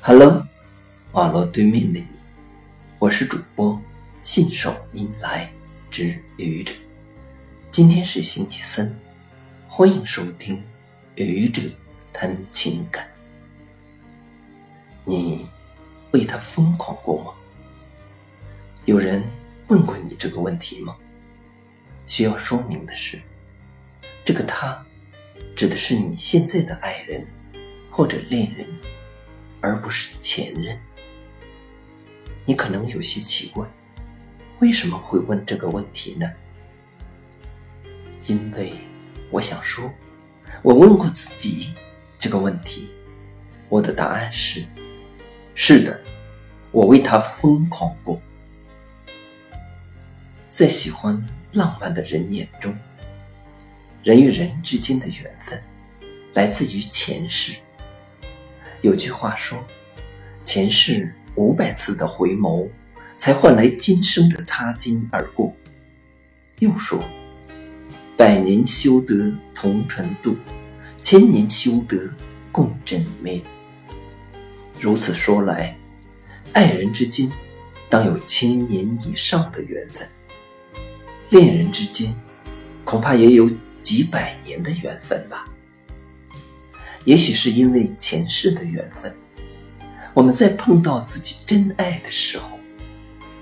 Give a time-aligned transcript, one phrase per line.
[0.00, 0.46] Hello，
[1.12, 2.06] 网络对面的你，
[3.00, 3.78] 我是主播
[4.22, 5.50] 信手拈来
[5.90, 6.72] 之愚者。
[7.70, 8.96] 今天是星期三，
[9.66, 10.62] 欢迎收听
[11.16, 11.60] 愚者
[12.12, 13.06] 谈情感。
[15.04, 15.46] 你
[16.12, 17.32] 为他疯狂过吗？
[18.86, 19.22] 有人
[19.66, 20.96] 问过你这个问题吗？
[22.06, 23.20] 需要说明的是，
[24.24, 24.82] 这个他
[25.56, 27.26] 指的是你现在的爱人
[27.90, 28.66] 或者恋人。
[29.60, 30.78] 而不是前任，
[32.44, 33.66] 你可能有些奇怪，
[34.60, 36.30] 为什么会问这个问题呢？
[38.26, 38.72] 因为
[39.30, 39.90] 我想说，
[40.62, 41.74] 我问过自己
[42.18, 42.88] 这个问题，
[43.68, 44.64] 我的答案是：
[45.54, 46.00] 是的，
[46.70, 48.20] 我为他疯狂过。
[50.48, 52.76] 在喜欢浪漫的人眼中，
[54.02, 55.62] 人与人之间的缘分
[56.34, 57.54] 来自于前世。
[58.80, 59.58] 有句话说
[60.44, 62.68] ：“前世五百次的回眸，
[63.16, 65.52] 才换来今生的擦肩而过。”
[66.60, 67.02] 又说
[68.16, 70.36] ：“百年修得同船渡，
[71.02, 72.12] 千年修得
[72.52, 73.42] 共枕眠。”
[74.80, 75.76] 如此说来，
[76.52, 77.28] 爱人之间
[77.88, 80.08] 当有千年以上的缘分，
[81.30, 82.14] 恋人之间
[82.84, 83.50] 恐怕也有
[83.82, 85.48] 几百年的缘分吧。
[87.04, 89.14] 也许是因为前世的缘分，
[90.12, 92.58] 我们在碰到自己真爱的时候，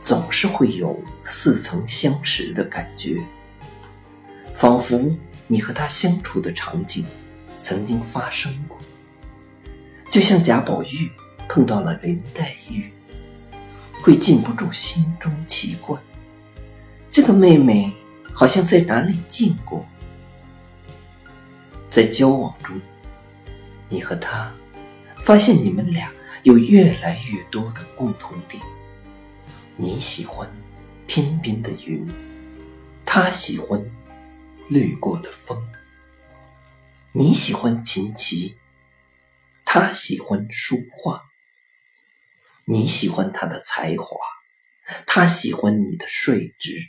[0.00, 3.22] 总是会有似曾相识的感觉，
[4.54, 5.16] 仿佛
[5.46, 7.06] 你和他相处的场景
[7.62, 8.78] 曾经发生过。
[10.10, 11.10] 就像贾宝玉
[11.48, 12.92] 碰到了林黛玉，
[14.02, 15.98] 会禁不住心中奇怪：
[17.10, 17.92] 这个妹妹
[18.32, 19.86] 好像在哪里见过。
[21.88, 22.78] 在交往中。
[23.88, 24.54] 你和他
[25.22, 28.62] 发现你们俩有越来越多的共同点。
[29.76, 30.50] 你喜欢
[31.06, 32.06] 天边的云，
[33.04, 33.84] 他喜欢
[34.68, 35.62] 掠过的风。
[37.12, 38.56] 你喜欢琴棋，
[39.64, 41.22] 他喜欢书画。
[42.66, 44.16] 你喜欢他的才华，
[45.06, 46.88] 他喜欢你的率直。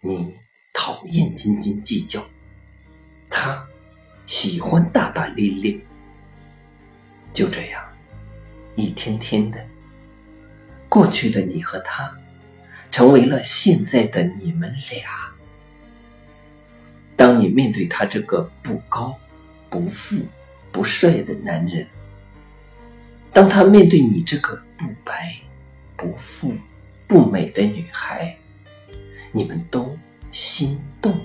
[0.00, 0.38] 你
[0.72, 2.24] 讨厌斤斤计较，
[3.28, 3.66] 他。
[4.30, 5.76] 喜欢大大咧咧，
[7.32, 7.82] 就这样，
[8.76, 9.66] 一天天的
[10.88, 12.16] 过去的你和他，
[12.92, 15.32] 成为了现在的你们俩。
[17.16, 19.18] 当你面对他这个不高、
[19.68, 20.24] 不富、
[20.70, 21.84] 不帅的男人，
[23.32, 25.34] 当他面对你这个不白、
[25.96, 26.54] 不富、
[27.08, 28.36] 不美的女孩，
[29.32, 29.98] 你们都
[30.30, 31.20] 心动。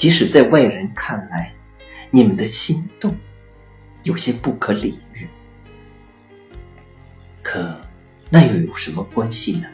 [0.00, 1.52] 即使在外人看来，
[2.10, 3.14] 你们的心动
[4.02, 5.28] 有些不可理喻，
[7.42, 7.78] 可
[8.30, 9.68] 那又有什么关系呢？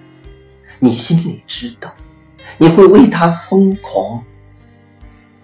[0.81, 1.95] 你心里知道，
[2.59, 4.21] 你会为他疯狂；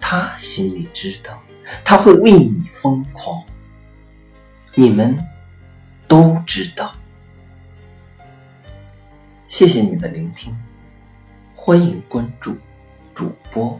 [0.01, 1.41] 他心里知道，
[1.85, 3.41] 他会为你疯狂。
[4.75, 5.17] 你们
[6.09, 6.93] 都知道。
[9.47, 10.53] 谢谢你的聆听，
[11.55, 12.57] 欢迎关注
[13.15, 13.79] 主播。